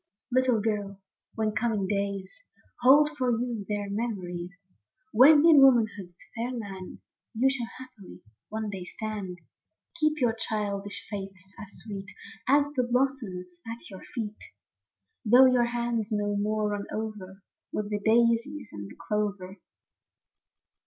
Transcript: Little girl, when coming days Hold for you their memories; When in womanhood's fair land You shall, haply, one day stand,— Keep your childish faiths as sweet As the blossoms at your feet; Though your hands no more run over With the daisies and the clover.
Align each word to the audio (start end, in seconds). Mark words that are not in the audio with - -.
Little 0.31 0.59
girl, 0.61 0.99
when 1.35 1.51
coming 1.51 1.85
days 1.87 2.43
Hold 2.79 3.11
for 3.15 3.29
you 3.29 3.67
their 3.69 3.87
memories; 3.87 4.63
When 5.11 5.45
in 5.45 5.61
womanhood's 5.61 6.17
fair 6.35 6.49
land 6.49 7.01
You 7.35 7.47
shall, 7.51 7.69
haply, 7.77 8.23
one 8.49 8.71
day 8.71 8.83
stand,— 8.83 9.37
Keep 9.99 10.17
your 10.19 10.33
childish 10.33 11.05
faiths 11.07 11.53
as 11.59 11.71
sweet 11.83 12.07
As 12.47 12.65
the 12.75 12.81
blossoms 12.81 13.61
at 13.71 13.91
your 13.91 14.01
feet; 14.15 14.39
Though 15.23 15.45
your 15.45 15.65
hands 15.65 16.07
no 16.11 16.35
more 16.35 16.69
run 16.69 16.87
over 16.91 17.43
With 17.71 17.91
the 17.91 17.99
daisies 17.99 18.69
and 18.73 18.89
the 18.89 18.95
clover. 19.07 19.57